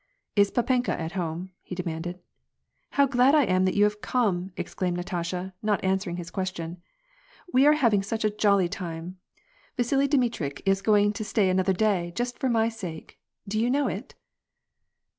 *^ 0.01 0.03
Is 0.35 0.49
papenka 0.49 0.89
at 0.99 1.11
home?" 1.11 1.51
he 1.61 1.75
demanded." 1.75 2.17
How 2.97 3.05
glad 3.05 3.35
I 3.35 3.43
am 3.43 3.65
that 3.65 3.75
you 3.75 3.83
have 3.83 4.01
come!" 4.01 4.51
exclaimed 4.57 4.97
Natasha, 4.97 5.53
not 5.61 5.83
answering 5.83 6.15
his 6.17 6.31
question. 6.31 6.77
'^ 6.77 6.79
We 7.53 7.67
are 7.67 7.73
having 7.73 8.01
such 8.01 8.25
a 8.25 8.31
jolly 8.35 8.67
time; 8.67 9.19
Yasili 9.77 10.07
Dmitritch 10.09 10.63
is 10.65 10.81
going 10.81 11.13
to 11.13 11.23
stay 11.23 11.51
another 11.51 11.73
day, 11.73 12.13
just 12.15 12.39
for 12.39 12.49
my 12.49 12.67
sake; 12.67 13.19
did 13.47 13.59
you 13.59 13.69
know 13.69 13.85
it 13.87 14.15